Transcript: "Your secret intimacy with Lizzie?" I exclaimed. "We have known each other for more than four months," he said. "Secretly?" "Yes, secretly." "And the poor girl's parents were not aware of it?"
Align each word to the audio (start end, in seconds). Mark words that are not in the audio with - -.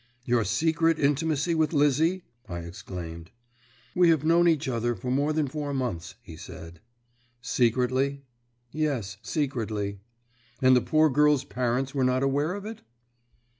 "Your 0.25 0.43
secret 0.45 0.97
intimacy 0.97 1.53
with 1.53 1.73
Lizzie?" 1.73 2.23
I 2.49 2.61
exclaimed. 2.61 3.29
"We 3.93 4.09
have 4.09 4.23
known 4.23 4.47
each 4.47 4.67
other 4.67 4.95
for 4.95 5.11
more 5.11 5.31
than 5.31 5.47
four 5.47 5.75
months," 5.75 6.15
he 6.23 6.35
said. 6.35 6.79
"Secretly?" 7.39 8.23
"Yes, 8.71 9.17
secretly." 9.21 9.99
"And 10.59 10.75
the 10.75 10.81
poor 10.81 11.07
girl's 11.11 11.43
parents 11.43 11.93
were 11.93 12.03
not 12.03 12.23
aware 12.23 12.55
of 12.55 12.65
it?" 12.65 12.81